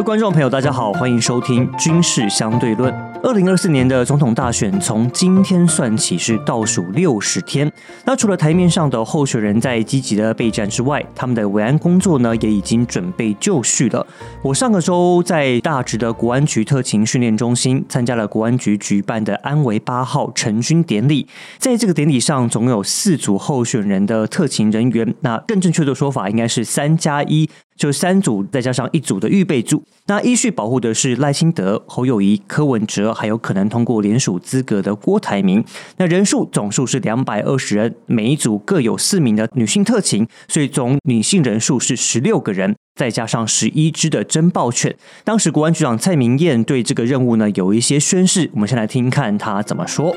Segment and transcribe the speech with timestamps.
[0.00, 2.90] 各位观众朋友，大家好，欢迎收听《军事相对论》。
[3.22, 7.70] 二零二四年的总统大选从今天算起是倒数六十天。
[8.06, 14.06] 那除了台面上的候选人在积极的备战之外，他们的维安工作呢也已经准备就绪了。
[14.40, 21.28] 我上个周在大直的国安局特勤训练中心参加了国安局举办的安维八号成军典礼，
[21.58, 25.14] 在这个典礼上，总有四组候选人的特勤人员。
[25.20, 27.50] 那更正确的说法应该是三加一。
[27.80, 35.64] 就三组再加上一组的预备组，那依序保护的是赖清德、侯友谊、柯文哲，还有可能通过联署资格的郭台铭。
[35.96, 44.94] 那人数总数是两百二十人，每一组各有四名的女性特勤，所以总女性人数是十六个人，再加上十一只的侦报犬。
[45.24, 50.14] 当时国安局长蔡明燕对这个任务呢有一些宣誓，我们先来听看他怎么说。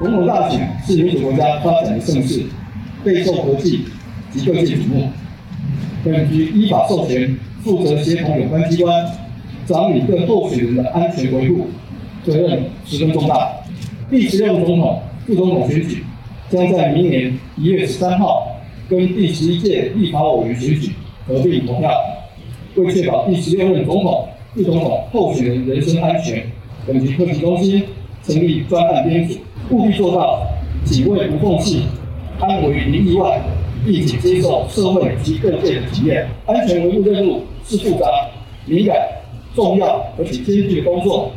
[0.00, 2.44] 总统大选是民主国家发展的盛事，
[3.04, 3.84] 备受国际。
[4.32, 5.08] 及各界瞩目，
[6.04, 9.06] 本局依法授权负责协同有关机关，
[9.66, 11.66] 掌理各候选人的安全维护，
[12.24, 13.50] 责任十分重大。
[14.10, 16.04] 第十六任总统、副总统选举
[16.48, 18.56] 将在明年一月十三号
[18.88, 20.92] 跟第十一届立法委员选举
[21.26, 21.90] 合并投票。
[22.76, 26.46] 为确保第十六任总统、副总统候选人人身安全，
[26.86, 27.82] 本局科技中心
[28.22, 29.34] 成立专案编组，
[29.70, 30.46] 务必做到
[30.84, 31.82] 警卫不缝隙，
[32.38, 33.40] 安危零意外。
[33.84, 38.06] 并且接受社会及各界的体验，安全维护任务是复杂、
[38.66, 38.96] 敏感、
[39.54, 41.30] 重要而且艰巨的工作。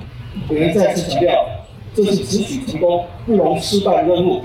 [0.47, 1.45] 我们再次强调，
[1.93, 4.41] 这是只许成功不容失败的任务。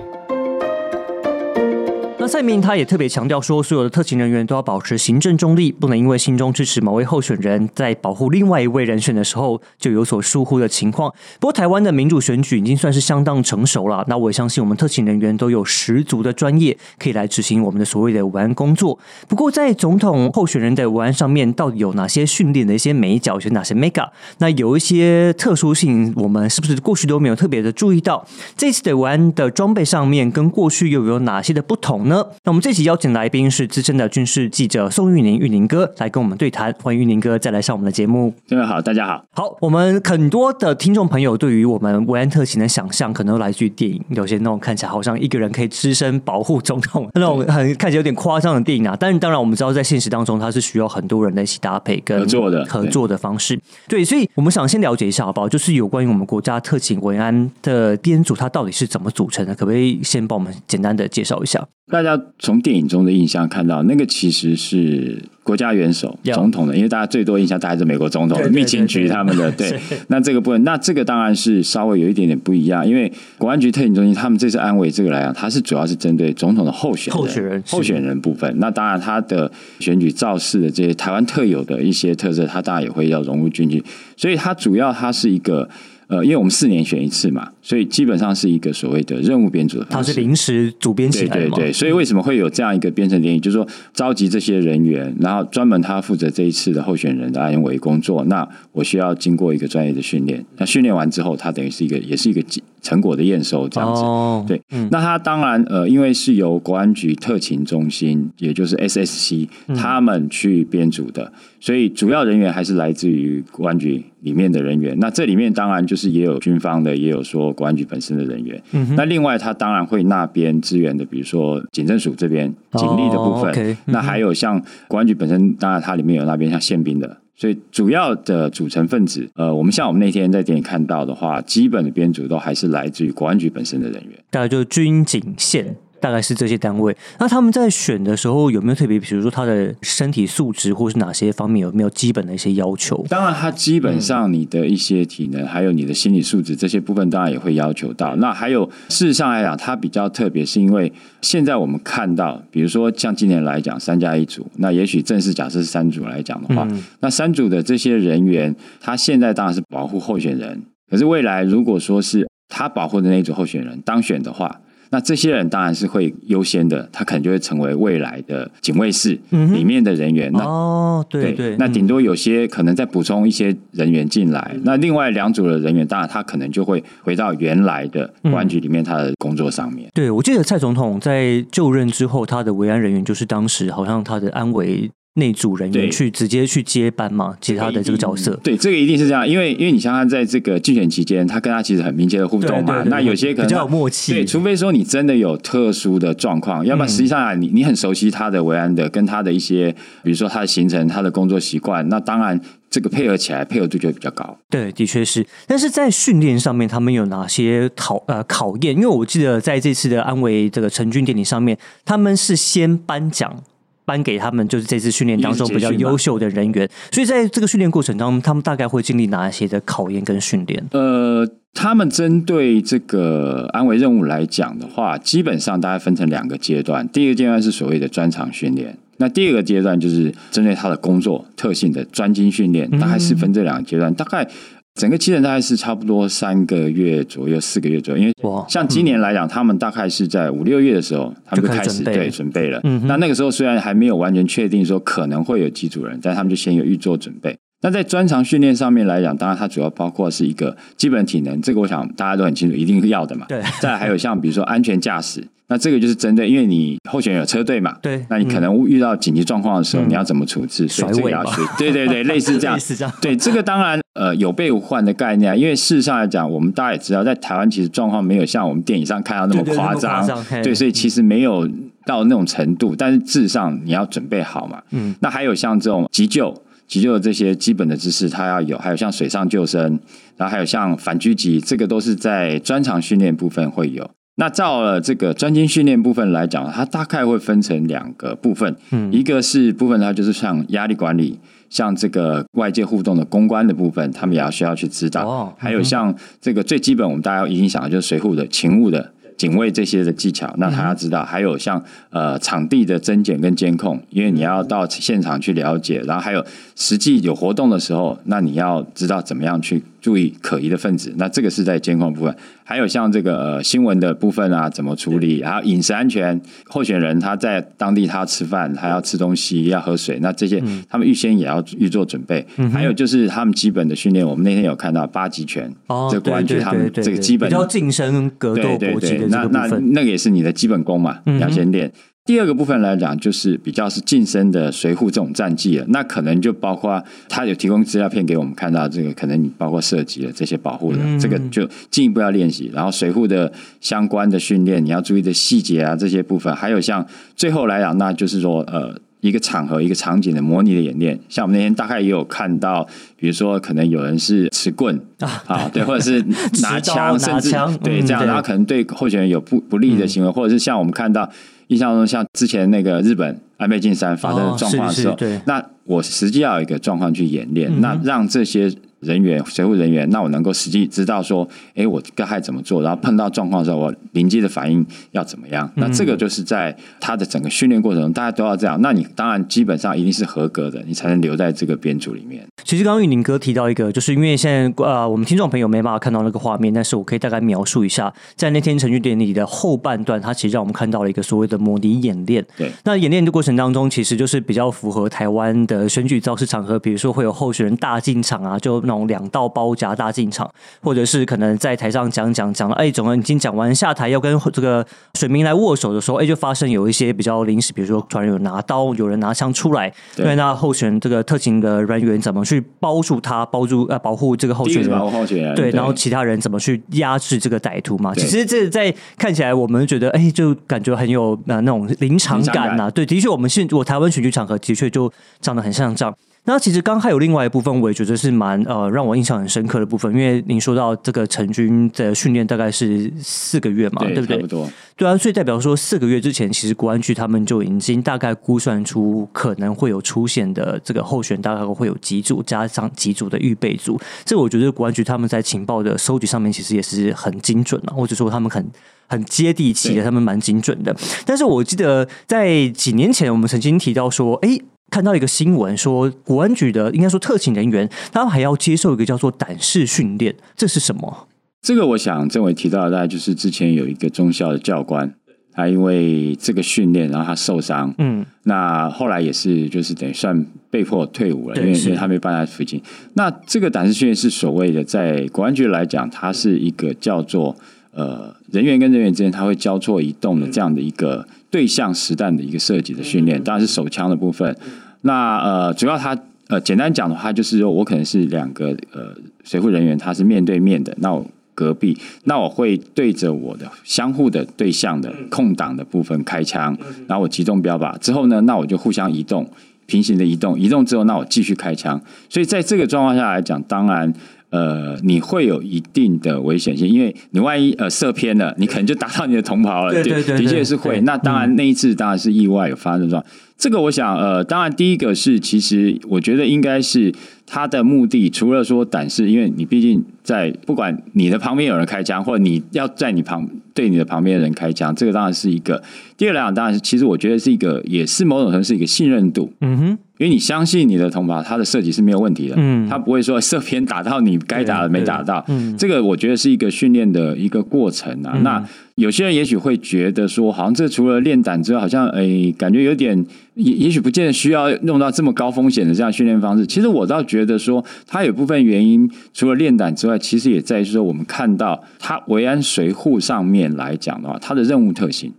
[2.27, 11.13] 蔡明他也特别强调说，所有的特勤人员都要保持行政中立，不能因为心中支持某位候选人，在保护另外一位人选的时候就有所疏忽的情况。
[11.39, 18.99] 不过，台湾的民主选举已经算是相当成熟了，那我也相信我们特勤人员都有十足的专业，可以来执行我们的所谓的文安工作。
[19.29, 24.09] 不过，在总统候选人的文安上面，到底有哪些训练的一些美角，有哪些 mega？
[24.39, 28.27] 那有一些特殊性，我们是不是过去都没有特别的注意到？
[28.57, 32.16] 这次的文安的装备上面，跟过去又有哪些的不同呢？
[32.17, 36.75] 那我们这期邀请来宾是资深的军事记者宋玉宁，玉宁哥来跟我们对谈。
[36.83, 38.33] 欢迎玉宁哥再来上我们的节目。
[38.49, 39.23] 各位好，大家好。
[39.33, 48.97] 好，我们很多的听众朋友对于我们维安特勤的想象，可能都来自于电影，有些那种看起来好像一个人可以只身保护总统那种很看起来有点夸张的电影啊。
[48.99, 53.61] 但是当然，我们知道在现实当中，它是需要很多人的一起搭配跟合作的合作的方式。
[53.89, 55.47] 对，所以我们想先了解一下好不好？
[55.47, 59.55] 就是有关于我们国家特勤维安的编组，它到底是怎么组成的？
[59.55, 61.63] 可不可以先帮我们简单的介绍一下？
[61.91, 69.51] 大家从电影中的印象看到，那个其实是国家元首总统的，因为大家最多印象大概是美国总统密情局他们的。
[69.53, 69.79] 对，
[70.09, 78.55] 那这个部分，那这个当然是稍微有一点点不一样，因为国安局特警中心他们这次安慰这个来讲，它是主要是针对总统的候选人、候选人、候选人部分。
[78.59, 79.51] 那当然，他的
[79.81, 83.83] 选举造势的这些台湾特有的一些特色，他当然也会要融入进去。
[84.17, 85.69] 所以，它主要它是一个。
[86.09, 90.13] 呃，因为我们四年选一次嘛，所以基本上是一个所谓的任务编组的方式。
[90.13, 93.41] 它是临时组编起来的对对对，所以为什么会有这样一个编程典礼？
[93.41, 98.25] 就是说召集这些人员，然后专门他负责这一次的候选人的安维工作。
[98.27, 100.45] 那我需要经过一个专业的训练。
[100.59, 102.41] 那训练完之后，他等于是一个，也是一个
[102.81, 104.03] 成果的验收这样子。
[104.03, 104.63] 哦对，
[104.93, 114.05] 那他当然呃，因为是由国安局特勤中心，也就是 SSC 他们去编组的，所以主要人员还是来自于国安局。
[114.23, 118.63] 里面的人员，那这里面当然就是也有军方的，也有说公安局本身的人员。
[118.97, 123.77] 那另外他当然会那边支援的，比如说警政署这边警力的部分。
[123.87, 135.77] 那还有像公安局本身，当然它里面有那边像宪兵的，所以主要的组成分子，呃，我们像我们那天在店里看到的话，基本的编组都还是来自于公安局本身的人员，大概就是军警宪。
[136.01, 143.05] 大概是这些单位，那他们在选的时候有没有特别，比如说他的身体素质，或是哪些方面有没有基本的一些要求？
[143.09, 148.15] 当然，他基本上你的一些体能，还有你的心理素质这些部分，当然也会要求到。
[148.17, 150.93] 那还有事实上来讲，它比较特别，是因为
[151.23, 156.69] 现在我们看到，比如说像今年来讲，三加一组，那也许正式假设是三组来讲的话，
[157.01, 164.61] 那三组的这些人员，他现在当然是保护候选人，可是未来如果说是他保护的那一组候选人当选的话。
[164.91, 170.31] 那这些人当然是会优先的，他可能就会成为未来的警卫室里面的人员。
[170.33, 174.57] 那哦，对对，那顶多有些可能再补充一些人员进来。
[174.63, 179.89] 那另外两组的人员，当然他可能就会回到原来的公安局里面他的工作上面。
[179.93, 184.91] 对，我记得蔡总统在就任之后，他的维安人员就是当时好像他的安维。
[185.17, 188.39] 内组人员去直接去接班嘛，接他的这个角色。
[188.43, 192.75] 对，这个一定是这样，因为因为你像他，在这个竞选期间，他跟他其实很密切的互动嘛。
[192.75, 204.39] 对对对那有些可能比较有默契对，除非说你真的有特殊的状况，要不然实际上啊，你你很熟悉他的维安的，跟他的一些，比如说他的行程、他的工作习惯，那当然这个配合起来，配合度就会比较高。
[204.51, 205.27] 对，的确是。
[205.47, 208.75] 但是在训练上面，他们有哪些考呃考验？
[208.75, 213.43] 因为我记得在这次的安维这个成军典礼上面，他们是先颁奖。
[213.87, 220.63] 颁给他们就是这次训练当中比较优秀的人员，所以在这个训练过程当中，他们大概会经历哪一些的考验跟训练？
[220.73, 226.87] 呃，他们针对这个安维任务来讲的话，基本上大概分成两个阶段。
[226.89, 233.95] 第一个阶段是所谓的专场训练，那第二个阶段就是针对他的工作特性的专精训练，大概是分这两个阶段。
[233.95, 234.29] 大概
[234.77, 238.13] 整个期程大概是差不多三个月左右、四个月左右，因为
[238.47, 242.61] 像今年来讲，他们大概是在五六月的时候，他们就就开开始对准备了。
[242.65, 247.35] 嗯那那个时候虽然还没有完全确定说可能会有机组人，但他们就先有预做准备。
[247.67, 253.27] 那在专长训练上面来讲，当然它主要包括是一个基本体能，这个我想大家都很清楚，一定是要的嘛。
[253.29, 260.69] 对 再来还有像比如说安全驾驶，那这个就是针对，因为你候选人有车队嘛，对那你可能遇到紧急状况的时候，嗯你要怎么处置？
[260.69, 262.61] 所以这个要学，对对对， 类似这样类。
[262.61, 271.49] 似这样，对，这个当然呃有备无患的概念啊，因为事实上来讲，我们大家也知道，在台湾其实状况没有像我们电影上看到那么夸张，夸张嘿对，所以其实没有
[271.85, 274.63] 到那种程度，但是事实上你要准备好嘛。
[274.71, 276.33] 嗯，那还有像这种急救。
[276.67, 279.79] 急救的这些基本的知识，它要有；还有像水上救生，
[280.17, 283.91] 然后还有像反狙击，这个都是在专场训练部分会有。
[284.19, 291.19] 那照了这个专精训练部分来讲，它大概会分成两个部分，嗯一个是部分它就是像压力管理，
[291.51, 295.07] 像这个外界互动的公关的部分，他们也要需要去知道。
[295.07, 298.93] 哦还有像这个最基本，我们大家一定想的就是水护的勤务的。
[299.17, 312.13] 警卫这些的技巧，那他要知道，还有像呃场地的增减跟监控，因为你要到现场去了解，然后还有实际有活动的时候，那你要知道怎么样去注意可疑的分子，那这个是在监控部分。
[312.43, 322.27] 还有像这个呃新闻的部分啊，怎么处理，还有饮食安全，候选人他在当地他要吃饭，他要吃东西，要喝水，那这些他们预先也要预做准备。
[322.53, 331.71] 还有就是他们基本的训练，我们那天有看到八极拳，哦，这个国安局他们这个基本比较近身格斗对对对，搏击的这那那个也是你的基本功嘛，要先练。
[332.07, 342.49] 第二个部分来讲，就是比较是近身的随护这种战绩了，那可能就包括他有提供资料片给我们看到，这个可能你包括涉及了这些保护的，嗯这个就进一步要练习。
[342.55, 348.75] 然后随护的相关的训练，你要注意的细节啊这些部分，还有像最后来讲，那就是说呃。
[349.03, 352.67] 一个场合、一个场景的模拟的演练，像我们那天大概也有看到，
[352.97, 356.05] 比如说可能有人是持棍 啊，对，或者是
[356.43, 357.31] 拿枪，甚至
[357.63, 361.09] 对这样，嗯然后可能对候选人有不不利的行为，或者是像我们看到
[361.49, 375.51] 印象中像之前那个日本安倍晋三发生的状况的时候，哦是是对那我实际要有一个状况去演练，嗯那让这些人员、随护人员，那我能够实际知道说，哎，我该该怎么做，然后碰到状况的时候，我临机的反应要怎么样？
[375.57, 378.61] 那这个就是在他的整个训练过程中，大家都要这样。
[378.61, 382.25] 那你当然基本上一定是合格的，你才能留在这个编组里面。
[382.47, 392.25] 其实刚刚玉宁哥提到一个，就是因为现在呃，我们听众朋友没办法看到那个画面，但是我可以大概描述一下，在那天程序典礼的后半段，它其实让我们看到了一个所谓的模拟演练。
[392.37, 400.31] 对，那演练的过程当中，其实就是比较符合台湾的选举造势场合，比如说会有候选人大进场啊，就那种两道包夹大进场，
[400.63, 414.87] 或者是可能在台上讲讲讲了，哎，总已经讲完下台要跟这个选民来握手的时候，哎，就发生有一些比较临时，比如说突然有拿刀，有人拿枪出来，对对，那候选这个特勤的人员怎么去包住他，包住呃保护这个候选人保？
[414.87, 417.95] 护候选人，对，然后其他人怎么去压制这个歹徒嘛？
[417.95, 425.95] 其实这在看起来，我们觉得哎，就感觉很有呃那种临场感呐、感对，的确，我们现我台湾选举场合的确就长得很像这样。
[426.27, 434.27] 那其实刚刚还有另外一部分，我也觉得是蛮呃让我印象很深刻的部分，因为您说到这个成军的训练大概是四个月嘛，对不对对差不？
[434.27, 434.51] 多。
[434.77, 443.81] 对啊，所以代表说四个月之前，其实国安局他们就已经大概估算出可能会有出现的这个候选，大概会有几组，加上几组的预备组。
[444.05, 448.45] 这我觉得国安局他们在情报的收集上面其实也是很精准啊，或者说他们很。
[448.89, 450.73] 很接地气的，他们蛮精准的。
[451.05, 461.09] 但是我记得在几年前，我们曾经提到说，诶，看到一个新闻说，国安局的应该说特勤人员，他们还要接受一个叫做胆识训练，这是什么？
[461.41, 464.93] 这个我想政委提到的，大概就是之前有一个中校的教官，
[465.33, 472.61] 他因为这个训练，然后他受伤，嗯，那后来也是就是等于算被迫退伍了，因为因为他没办法服刑。
[472.95, 477.37] 那这个胆识训练是所谓的在国安局来讲，它是一个叫做
[477.77, 484.35] 呃人员跟人员之间它会交错移动的这样的一个对象实弹的一个射击的训练，当然是手枪的部分。
[484.81, 485.97] 那呃，主要它
[486.29, 496.57] 呃，简单讲的话，就是说我可能是两个呃随护人员，他是面对面的，那我隔壁，那我会对着我的相互的对象的空档的部分开枪，
[496.89, 499.29] 然后我集中标靶之后呢，那我就互相移动，
[499.67, 501.81] 平行的移动，移动之后，那我继续开枪。
[502.09, 503.93] 所以在这个状况下来讲，当然。
[504.31, 509.73] 呃，你会有一定的危险性，因为你万一呃射偏了，你可能就打到你的同袍了。
[509.73, 510.81] 对对对，的确是会。
[510.83, 513.05] 那当然那一次当然是意外有发生状。
[513.39, 516.93] 这个我想呃，当然第一个是，其实我觉得应该是
[517.27, 525.63] 他的目的，除了说胆识，因为你毕竟在不管你的旁边有人开枪，或者你要在你旁对你的旁边的人开枪，这个当然是一个。
[525.99, 529.33] 第二来讲，当然是其实我觉得是一个，也是某种程度是一个信任度。
[529.41, 529.79] 嗯哼。
[529.99, 538.19] 因为你相信你的同胞，他的设计是没有问题的，嗯，他不会说射偏打到你该打的没打到，嗯，这个我觉得是一个训练的一个过程啊。
[538.23, 546.47] 那有些人也许会觉得说，好像这除了练胆之外，好像诶，感觉有点也也许不见得需要用到这么高风险的这样训练方式。
[546.47, 555.11] 其实我倒觉得说，它有部分原因除了练胆之外，其实也在于说，我们看到它维安随护上面来讲的话，它的任务特性。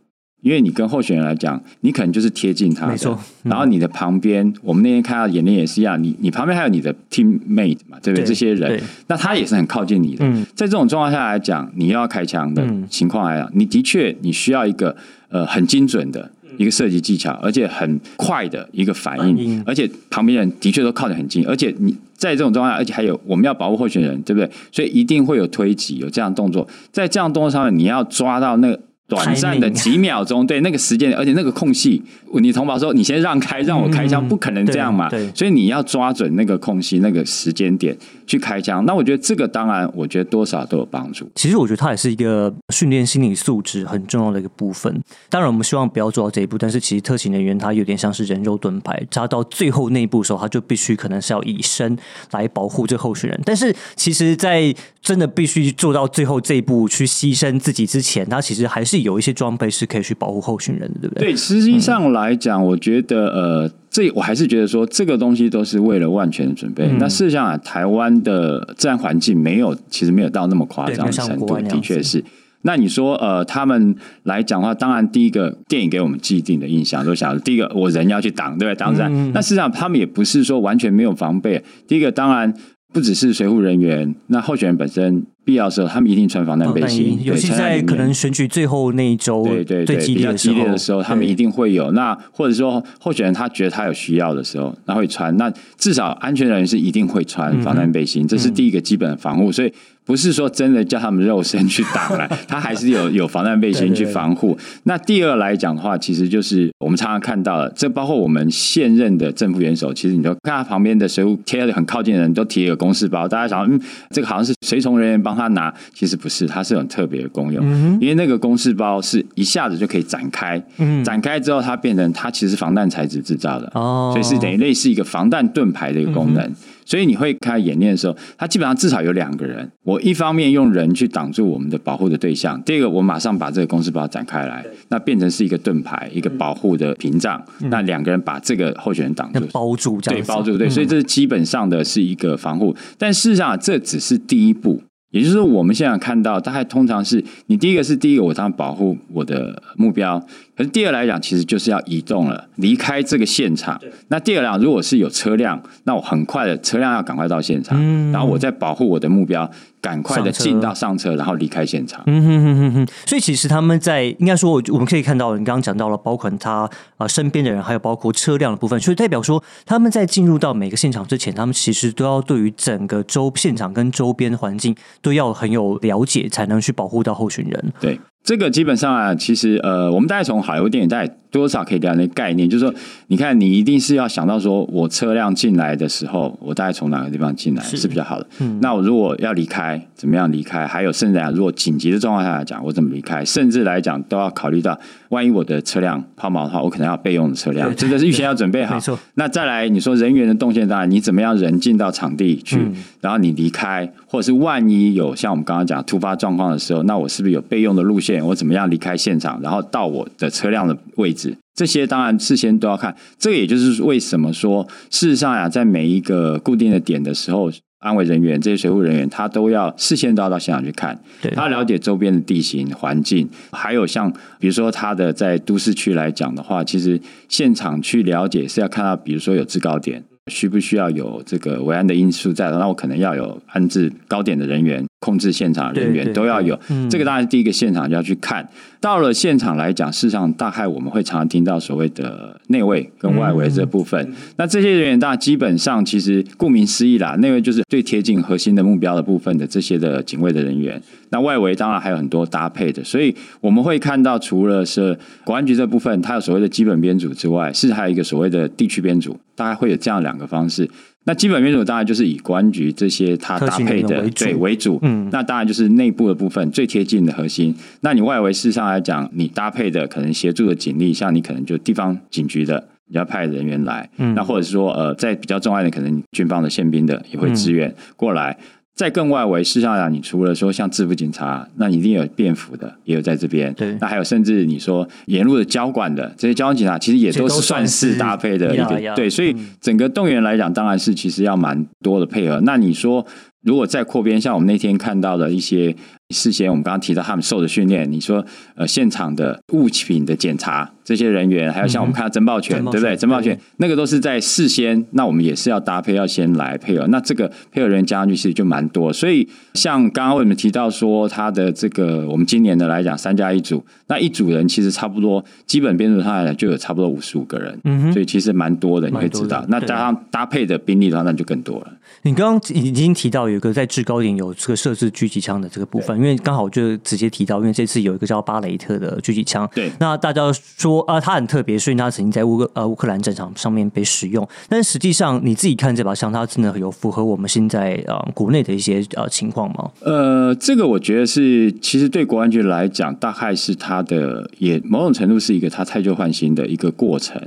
[0.47, 3.19] 因为你跟候选人来讲，你可能就是贴近他，没错。
[3.43, 8.25] 然后你的旁边，我们那天看到演练也是一样，你你旁边还有你的 teammate 嘛，对不对？
[8.25, 10.25] 这些人，那他也是很靠近你的。
[10.55, 14.95] 在这种状况下来讲，你要开枪的情况来讲，你的确你需要一个
[15.27, 24.49] 呃很精准的一个射击技巧，而且很快的一个反应，而且旁边人的确都靠得很近，而且你在这种状况下，而且还有我们要保护候选人，对不对？
[24.71, 28.79] 所以一定会有推挤，有这样动作，在这样动作上面，你要抓到那个。
[29.07, 35.09] 短暂的几秒钟，对那个时间，而且那个空隙，你同胞说你先让开，让我开枪，不可能这样嘛？
[35.33, 38.83] 所以你要抓准那个空隙，那个时间点去开枪。
[38.85, 41.25] 那我觉得这个当然，我觉得多少都有帮助。
[41.35, 45.01] 其实我觉得它也是一个训练心理素质很重要的一个部分。
[45.29, 51.97] 当然，我们希望不要做到这一步，但是其实特勤人员他有点像是人肉盾牌，扎到最后那一步的时候，他就必须可能是要以身
[52.31, 53.39] 来保护这候选人。
[53.45, 58.96] 但是其实，在真的必须做到最后这一步去牺牲自己之前，他其实还是。
[59.01, 61.29] 有一些装备是可以去保护候选人的，对不对？
[61.29, 66.87] 对，实际上来讲，我觉得呃，这我还是觉得说，这个东西都是为了万全的准备。
[66.99, 72.23] 那事实上啊，台湾的自然环境没有，其实没有到那么夸张的程度，的确是。
[72.63, 78.75] 那你说呃，他们来讲的话，当然第一个电影给我们既定的印象都想，第一个我人要去挡，对不对？
[78.75, 79.31] 挡战。
[79.33, 81.63] 那事实上他们也不是说完全没有防备。
[81.87, 82.53] 第一个当然
[82.93, 85.25] 不只是随护人员，那候选人本身。
[85.47, 87.17] 必要时候，他们一定穿防弹背心。
[87.23, 91.89] 尤其在可能选举最后那一周，对对对，比较激烈的时候，他们一定会有。
[91.93, 95.33] 那或者说，候选人他觉得他有需要的时候，他会穿。
[95.37, 99.49] 那至少安全人员是一定会穿防弹背心，这是第一个基本的防护。
[99.49, 99.71] 所以
[100.03, 104.57] 不是说真的叫他们肉身去挡了， 他还是有有防弹背心去防护。
[104.83, 115.36] 那第二来讲的话，其实就是我们常常看到的，这包括我们现任的政府元首，其实你都看他旁边的随物贴的很靠近的人都提一个公事包，大家想，嗯，这个好像是随从人员帮。
[115.37, 117.63] 他拿其实不是，它是有特别的功用，
[118.01, 120.61] 因为那个公式包是一下子就可以展开，
[121.05, 126.51] 展开之后它变成它其实防弹材质制造的，哦所以是等于类似一个防弹盾牌的一个功能。
[126.85, 129.69] 所以你会开演练的时候，它基本上至少有两个人。
[129.83, 137.43] 我一方面用人去挡住我们的保护的对象，第二个我马上把这个公司包展开来，那变成是一个盾牌，一个保护的屏障。
[137.63, 140.69] 那两个人把这个候选人挡住，包住，对，包住，对。
[140.69, 144.81] 所以这是基本上的是一个防护，但事实上这只是第一步。
[145.11, 150.19] 也就是说，我们现在看到，大概通常是你第一个是第一个，我当然保护我的目标。
[150.55, 153.79] 可是第二来讲，其实就是要移动了，离开这个现场。
[154.09, 159.49] 那第二辆如果是有车辆，那我很快的车辆要赶快到现场，然后我再保护我的目标，
[159.87, 162.03] 赶快的进到上车，然后离开现场。
[162.07, 162.87] 嗯哼哼哼哼。
[163.05, 177.73] 所以其实他们在应该说，我我们可以看到，你刚刚讲到了，包括他啊身边的人，还有包括车辆的部分，所以代表说他们在进入到每个现场之前，他们其实都要对于整个周现场跟周边环境都要很有了解，才能去保护到候选人。
[177.79, 177.97] 对。
[178.23, 182.73] 这个基本上啊，其实呃，我们大概从好莱坞电影大概多少可以了解概念，就是说，
[183.07, 188.27] 你看，你一定是要想到说，我车辆进来的时候，我大概从哪个地方进来是比较好的。
[188.59, 190.65] 那我如果要离开，怎么样离开？
[190.65, 193.23] 还有甚至啊，如果紧急的状况下来讲，我怎么离开？
[193.23, 194.79] 甚至来讲，都要考虑到，
[195.09, 198.73] 万一我的车辆抛锚的话，我可能要备用的车辆，真的是预先要准备好。
[198.73, 198.97] 没错。
[199.13, 202.59] 那再来，你说人员的动线，当然你怎么样人进到场地去，
[203.01, 208.25] 然后你离开，或者是万一有像我们刚刚讲突发状况的时候，那我是不是有备用的路线？
[208.25, 211.35] 我怎么样离开现场，然后到我的车辆的位置？
[211.53, 212.95] 这些当然事先都要看。
[213.17, 220.99] 这个也就是为什么说，事实上呀，在每一个固定的点的时候，安慰人员、这些水护人员，他都要事先都要到现场去看，
[221.35, 230.03] 他了解周边的地形环境，还有像比如说他的在都市区来讲的话，其实现场去了解是要看到，比如说有制高点。
[230.27, 232.49] 需不需要有这个维安的因素在？
[232.49, 236.59] 那我可能要有安置高点的人员，控制现场人员都要有。
[236.69, 238.47] 嗯这个当然第一个现场就要去看。
[238.79, 244.13] 到了现场来讲，事实上大概我们会常常听到所谓的内卫跟外围这部分。
[244.37, 250.81] 那这些人员当然基本上其实顾名思义啦，内卫就是最贴近核心的目标的部分的这些的警卫的人员。
[251.09, 260.69] 那外围当然还有很多搭配的，所以我们会看到，除了是国安局这部分，它有所谓的基本编组之外，是还有一个所谓的地区编组，大概会有这样两个方式。
[261.07, 267.55] 那基本面组当然就是以公安局这些它搭配的对为主，嗯那当然就是内部的部分最贴近的核心。
[267.81, 272.67] 那你外围事实上来讲，你搭配的可能协助的警力，像你可能就地方警局的。
[272.89, 278.37] 你要派人员来，嗯那或者是说，呃，在比较重要的，可能军方的宪兵的也会支援过来。
[278.77, 283.51] 在更外围，事实上，你除了说像制服警察，那你一定有便服的，也有在这边。
[283.55, 292.39] 对那还有甚至你说沿路的交管的这些交通警察，其实也都是算是搭配的一个对，所以嗯整个动员来讲，当然是其实要蛮多的配合。
[292.41, 293.03] 那你说，
[293.41, 295.75] 如果再扩编，像我们那天看到的一些
[296.09, 302.95] 事先，我们刚刚提到他们受的训练，你说呃现场的物品的检查，这些人员，还有像我们看到侦报权，对不对？
[302.95, 306.87] 侦报权那个都是在事先，那我们也是要搭配，要先来配合。
[306.87, 308.93] 那这个配合人员加上去，其实就蛮多。
[308.93, 321.73] 所以像刚刚我们提到说，他的这个我们今年的来讲，三加一组，那一组人其实差不多基本编组上来讲就有差不多五十五个人，嗯哼所以其实蛮多的，你会知道那加上搭配的兵力的话，那就更多了。
[322.03, 339.71] 你刚刚已经提到有一个在制高点有这个设置狙击枪的这个部分，因为刚好就直接提到，因为这次有一个叫巴雷特的狙击枪，对那大家说啊，它很特别，所以它曾经在乌克呃乌克兰战场上面被使用，但实际上你自己看这把枪，它真的有符合我们现在呃国内的一些呃情况吗？
[339.81, 347.19] 呃，这个我觉得是，其实对国安局来讲，大概是它的也某种程度是一个它太旧换新的一个过程。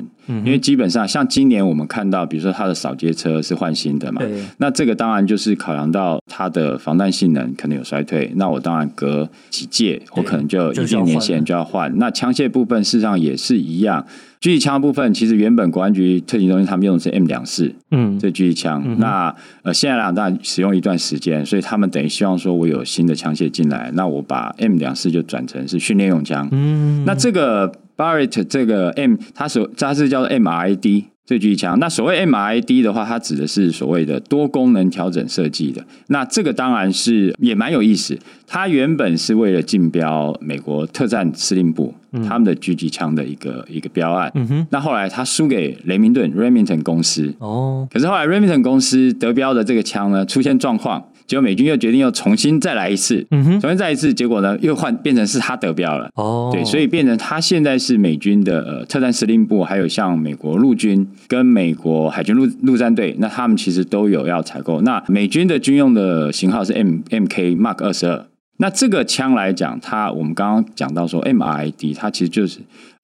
[0.44, 4.22] 因为基本上像今年我们看到，比如说它的扫街车是换新的嘛，
[4.58, 11.92] 那这个当然就是考量到它的防弹性能可能有衰退，那我当然隔几届我可能就一定年限就要换。
[11.98, 14.04] 那枪械部分事实上也是一样，
[14.40, 18.96] 狙击枪部分其实原本国安局特勤中心他们用的是 M 两四，嗯，这狙击枪。
[18.98, 26.48] 那呃，现在来讲当然使用一段时间，所以他们等于希望说我有新的枪械进来，那我把 M 两四就转成是训练用枪。
[26.52, 31.78] 嗯，那这个 Barrett 这个 M，它所它是叫做 MRID 这狙击枪。
[31.78, 35.84] 那所谓 MRID 的话，它指的是所谓的多功能调整设计的。
[36.06, 38.18] 那这个当然是也蛮有意思。
[38.46, 41.94] 它原本是为了竞标美国特战司令部
[42.26, 44.32] 他们的狙击枪的一个一个标案。
[44.34, 47.32] 嗯哼，那后来他输给雷明顿 Remington 公司。
[47.38, 56.10] 哦，可是后来 Remington 公司得标的这个枪呢出现状况，结果美军又决定又重新再来一次，嗯哼，重新再来一次，结果呢又换变成是他得标了。
[56.16, 64.80] 哦，对，所以变成他现在是美军的呃特战司令部，还有像美国陆军跟美国海军陆陆战队，那他们其实都有要采购。
[64.80, 68.26] 那美军的军用的型号是 M M K Mark 二十二。
[68.56, 72.58] 那这个枪来讲，它我们刚刚讲到说 M R I D，它其实就是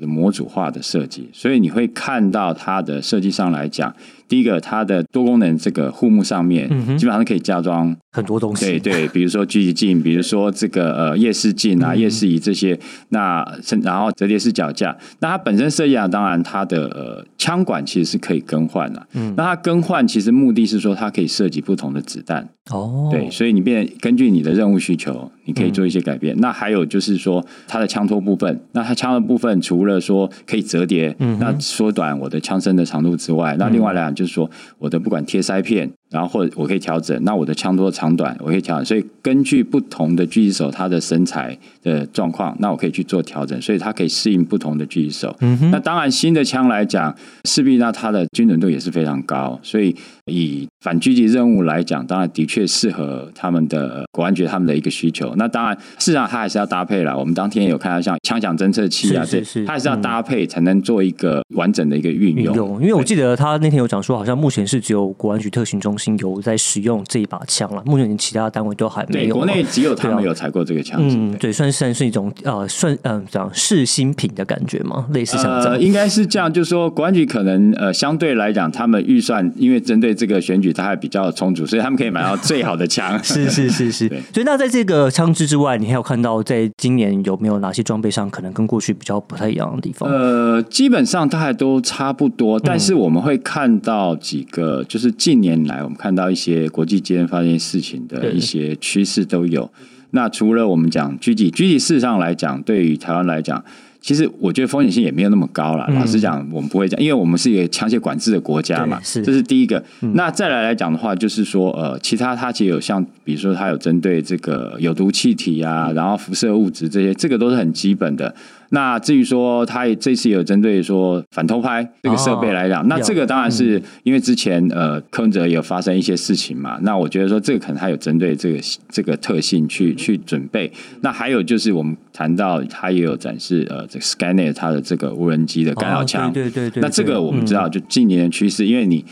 [0.05, 3.95] 模组化的设计，所以你会看到它的设计上来讲，
[4.29, 12.79] 第一个它的多功能这个护目上面，基本上是可以加装很多东西，对对，比如说狙击镜，比如说这个呃夜视镜啊、夜视仪这些，
[13.09, 19.33] 那甚然后折叠式脚架，那它本身设计啊，当然它的呃枪管其实是可以更换的、嗯。
[19.37, 26.37] 那它更换其实目的是说它可以设计不同的子弹，哦，对，所以你变根据你的任务需求，你可以做一些改变。
[26.39, 35.91] 那还有就是说它的枪托部分，那它枪的部分除了说可以折叠，嗯那缩短我的枪身的长度之外，那另外来讲就是说我的不管贴塞片。
[36.09, 45.37] 然后或者我可以调整，那我的枪托长短我可以调整，所以根据不同的狙击手他的身材的状况，那我可以去做调整，所以它可以适应不同的狙击手。
[45.73, 47.13] 那当然新的枪来讲，
[47.45, 49.95] 势必那它的精准度也是非常高，所以
[50.27, 55.35] 以反狙击任务来讲，当然的确适合他们的国安局他们的一个需求。
[55.37, 57.19] 那当然，事实上它还是要搭配了。
[57.19, 59.43] 我们当天有看到像枪响侦测器啊，这
[59.77, 62.55] 还是要搭配才能做一个完整的一个运用。
[62.55, 69.37] 运用，因为我记得他那天有讲说，好像目前是只有国安局特训中心有在使用这一把枪了，目前其他单位都还没对，有。
[69.37, 71.17] 国内只有他对啊们有采购这个枪支。
[71.17, 75.07] 嗯，对对，算算是一种呃，算嗯，这样试新品的感觉嘛？
[75.13, 75.81] 类似像这呃，样。
[75.81, 83.19] 应该是这样，就是说，国安局可能呃，相对来讲，他们预算因为针对这个选举，它还比较充足，所以他们可以买到最好的枪。
[83.23, 90.09] 是是是是， 所以那在这个枪支之外，你还有看到在今年有没有哪些装备上可能跟过去比较不太一样的地方？
[90.09, 99.69] 呃，基本上大概都差不多，但是我们会看到几个，就是近年来我们看到一些国际间发生事情的一些趋势都有。
[100.11, 103.65] 那除了我们讲狙击，狙击事实上来讲，对于台湾来讲。
[103.99, 105.85] 其实我觉得风险性也没有那么高了。
[105.89, 109.83] 老实讲，我们不会讲，因为我们是一个枪械管制的国家嘛，这是第一个。
[110.15, 118.33] 那再来来讲的话，就是说，呃，其他它其实有像，比如说它有针对这个有毒气体啊，然后辐射物质这些，这个都是很基本的。
[118.77, 126.79] 那至于说，他这次有针对说反偷拍这个设备来讲，那这个当然是因为之前呃柯文哲有发生一些事情嘛。
[126.83, 128.61] 那我觉得说这个可能他有针对这个
[128.91, 130.71] 这个特性去去准备。
[131.01, 136.83] 那还有就是我们谈到他也有展示呃这个 Skynet 它的这个无人机的干扰枪，对对对。
[136.83, 139.03] 那这个我们知道就近年的趋势，因为你。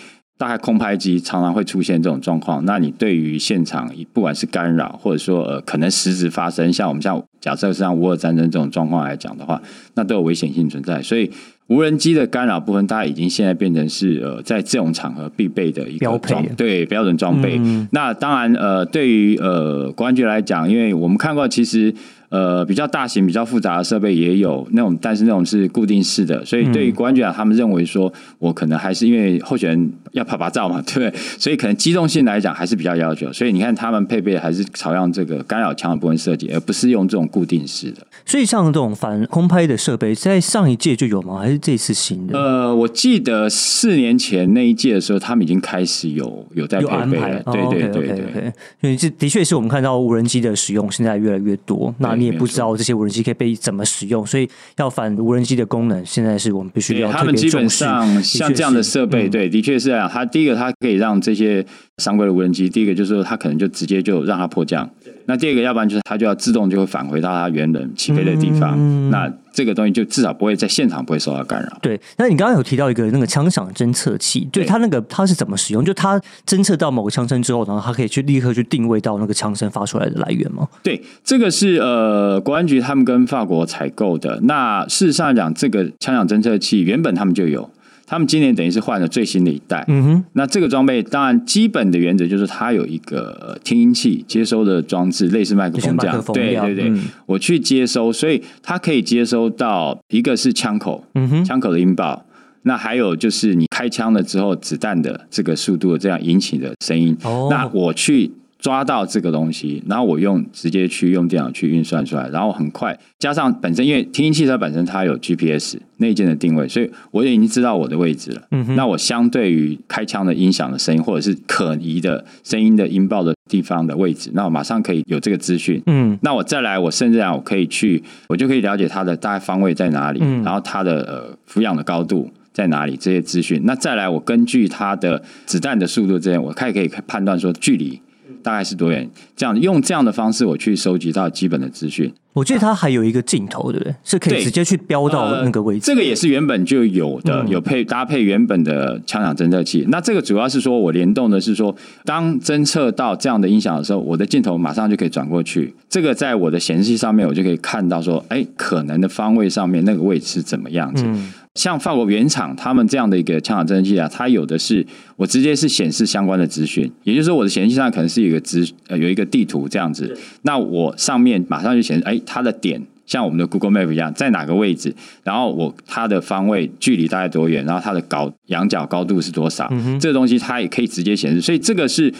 [0.45, 9.63] 大概空拍机常常会出现这种状况，那你对于现场不管是干扰，或者说呃可能实质发生，像我们像假设像乌俄战争这种状况来讲的话，
[9.95, 11.01] 那都有危险性存在。
[11.01, 11.31] 所以
[11.69, 17.59] 无人机的干扰部分，大家已经现在变成是呃在这种场合必备的一个装对标准装备。
[17.93, 21.95] 那当然呃对于呃公安局来讲，因为我们看过其实。
[22.35, 31.13] 呃，比较大型、比较复杂的设备也有那种，但是那种是固定式的，所以对于国安局长，他们认为说，我可能还是因为候选人要拍拍照嘛，对不对？
[31.39, 38.05] 所以可能机动性来讲还是比较要求，所以你看他们配备还是朝向这个干扰枪的部分设计，而不是用这种固定式的。
[38.27, 41.39] 所以像这种反空拍的设备，在上一届就有吗？
[41.39, 42.37] 还是这次新的？
[42.37, 47.41] 呃，我记得四年前那一届的时候，他们已经开始有有在配备了。
[47.45, 51.95] 对对对对，因为这的确是我们看到无人机的使用现在越来越多。
[51.99, 52.24] 那你。
[52.25, 60.09] 也不知道这些无人机可以被怎么使用，所以要反无人机的功能，现在是我们必须要他们基本上像这样的设备，对，的确是这样。
[60.09, 61.65] 它第一个，它可以让这些
[61.99, 64.89] 常规的无人机，第一个就是说，它可能就直接就让它迫降。
[65.27, 69.11] 那第二个，要不然就是它就要自动就会返回到它原本起飞的地方。
[69.11, 71.79] 那这个东西就至少不会在现场不会受到干扰。
[71.81, 75.85] 对，那你刚刚有提到一个那个枪响侦测器，对它那个它是怎么使用？
[75.85, 80.69] 就它侦测到某个枪声之后，然后它可以去立刻去定位到那个枪声发出来的来源吗？
[80.83, 84.41] 对，这个是呃，国安局他们跟法国采购的。
[84.43, 87.71] 那事实上讲，这个枪响侦测器原本他们就有。
[88.07, 90.25] 他们今年等于是换了最新的一代，嗯哼。
[90.35, 96.23] 那这个装备当然基本的原则就是它有一个听音器接收的装置，类似麦克风这样。
[96.33, 96.93] 对对对，
[97.27, 102.25] 我去接收，所以它可以接收到一个是枪口，嗯哼，枪口的音爆。
[102.63, 107.17] 那还有就是你开枪了之后子弹的这个速度这样引起的声音。
[107.23, 107.49] 哦。
[107.51, 108.31] 那我去。
[108.65, 118.43] 抓到这个东西，然后我用直接去用电脑去运算出来，然后很快加上本身因为听音器车本身它有 GPS 内建的定位，所以我也已经知道我的位置了。
[118.53, 125.83] 嗯那我相对于开枪的音响的声音或者是可疑的声音的音爆的地方的位置，那我马上可以有这个资讯。
[125.85, 126.19] 嗯。
[126.23, 133.61] 那我再来，我甚至啊，我可以去，我就可以了解它的大概方位在哪里，然后它的呃俯仰的高度在哪里这些资讯。
[133.67, 138.01] 那再来，我根据它的子弹的速度这样，我开始可以判断说距离。
[138.45, 139.09] 大概是多远？
[139.35, 142.13] 这样用这样的方式，我去收集到基本的资讯。
[142.35, 143.95] 我记得它还有一个镜头，对不对？
[144.05, 145.81] 是可以直接去标到那个位置。
[145.87, 149.87] 这个也是原本就有的，有配搭配原本的枪响侦测器。
[149.89, 155.73] 那这个主要是说我联动的是说，当侦测到这样的音响的时候，我的镜头马上就可以转过去。
[155.89, 161.07] 这个在我的显示器上面，我就可以看到说，哎，可能的方位上面那个位置是怎么样子。
[161.55, 164.85] 像法国原厂他们这样的一个枪响侦测器啊，它有的是
[165.17, 182.13] 我直接是显示相关的资讯，也就是说我的显示器上可能是一个资呃有一个地图这样子，那我上面马上就显示，哎，它的点像我们的 Google Map 一样在哪个位置，然后我它的方位距离大概多远，然后它的高仰角高度是多少，这个东西它也可以直接显示，所以这个是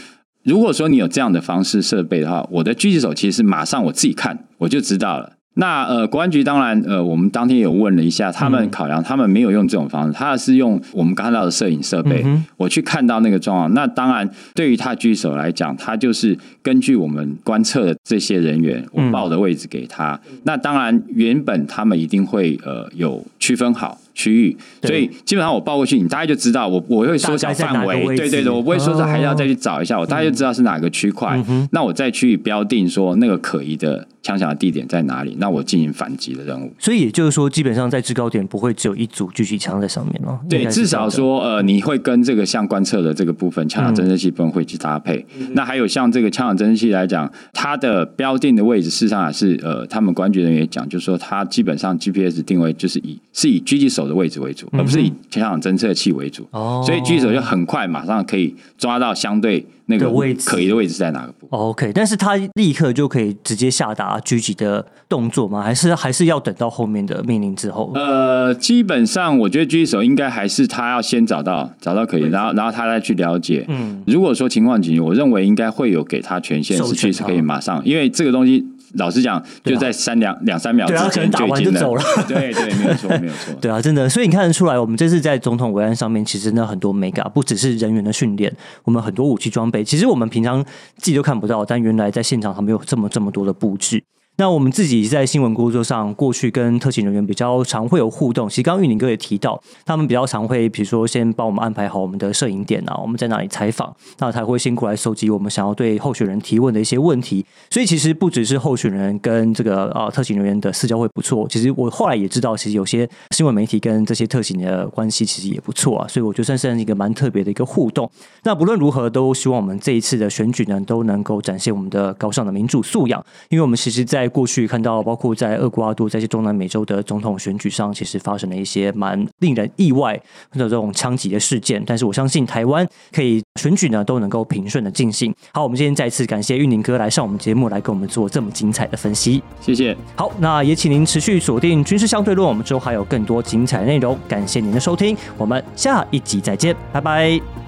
[0.45, 5.33] 如果说你有这样的方式设备的话，我的狙击手其实是马上我自己看我就知道了。
[5.55, 12.25] 那呃，公安局当然呃，我们当天有问了一下，他们考量，他们没有用这种方式，他是用我们刚看到的摄影设备，
[12.57, 13.73] 我去看到那个状况。
[13.73, 20.21] 那当然，对于他狙手来讲，他就是根据我们观测的这些人员，我报的位置给他。
[20.43, 23.99] 那当然，原本他们一定会呃有区分好。
[24.15, 36.73] 区域，所以基本上我报过去，你大概就知道我我会缩小范围，对对对，我不会说是还要再去找一下，我大概就知道是哪个区块，那我再去标定说那个可疑的枪响的地点在哪里，那我进行反击的任务。
[36.79, 40.39] 所以也就是说，基本上在制高点不会只有一组狙击枪在上面哦。
[40.49, 45.27] 对，至少说呃，你会跟这个像观测的这个部分枪响侦测器部分会去搭配。
[45.55, 54.04] 那还有像这个枪响侦测器来讲，它的标定的位置事实上是呃，他们管局人员讲，就是说它基本上 GPS 定位就是以是以狙击手。
[54.05, 56.47] 手的位置为主，而不是以前场侦测器为主。
[56.51, 61.47] 哦所以狙击手就很快马上可以抓到相对那个位置可疑的位置在哪个部。
[61.51, 65.63] OK，但是他立刻就可以直接下达狙击的动作吗？
[65.63, 67.91] 还是还是要等到后面的命令之后？
[67.95, 73.65] 呃，基本上我觉得狙击手应该还是他要先找到找到可疑，然后然后他再去了解。
[73.69, 83.55] 嗯，如果说情况紧急，我认为应该会有给他权限，是去是可以马上，因为这个东西老实讲，就在三两两三秒之对啊可能打就已经能完就走了 对对，没有错，没有错。
[83.61, 88.53] 对啊，真的，所以你看得出来，我们这次在总统围安上面，其实呢很多 mega 不只是人员的训练，
[88.85, 90.63] 我们很多武器装备，其实我们平常
[90.97, 94.03] 自己都看不到，但原来在现场他们有这么这么多的布置。
[94.37, 98.49] 那我们自己在新闻工作上，过去跟特勤人员比较常会有互动。
[98.49, 107.47] 其实刚刚玉宁哥也提到，他们比较常会，比如说先帮我们安排好我们的摄影点啊，我们在哪里采访，那他会先过来收集我们想要对候选人提问的一些问题。
[107.71, 116.09] 所以其实不只是候选人跟这个啊、特勤人员的私交会不错，其实我后来也知道，其实有些新闻媒体跟这些特勤的关系其实也不错啊。
[116.09, 118.11] 所以我觉得算是一个蛮特别的一个互动。
[118.43, 123.25] 那不论如何，都希望我们这一次的选举呢，都能够展现我们的高尚的民主素养。
[123.49, 130.15] 因为我们其实在过去看到，包括在厄瓜多在一些中南美洲的总统选举上，其实发生了一些蛮令人意外
[130.53, 131.83] 的这种枪击的事件。
[131.87, 135.35] 但是我相信台湾可以选举呢都能够平顺的进行。
[135.53, 139.43] 好，我们今天再次感谢玉宁哥来上我们节目，来跟我们做这么精彩的分析。
[139.61, 139.97] 谢谢。
[140.17, 144.19] 好，那也请您持续锁定军事相对论，我们之后还有更多精彩内容。
[144.29, 147.64] 感谢您的收听，我们下一集再见，拜拜。